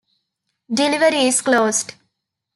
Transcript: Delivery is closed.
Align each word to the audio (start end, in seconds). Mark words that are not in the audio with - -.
Delivery 0.73 1.27
is 1.27 1.41
closed. 1.43 1.93